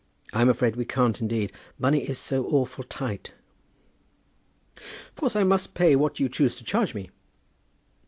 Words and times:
I'm 0.33 0.49
afraid 0.49 0.77
we 0.77 0.85
can't, 0.85 1.21
indeed. 1.21 1.51
Money 1.77 1.99
is 2.09 2.17
so 2.17 2.47
awful 2.47 2.83
tight." 2.83 3.33
"Of 4.77 5.13
course 5.15 5.35
I 5.35 5.43
must 5.43 5.75
pay 5.75 5.95
what 5.95 6.19
you 6.19 6.27
choose 6.27 6.55
to 6.55 6.63
charge 6.63 6.95
me." 6.95 7.11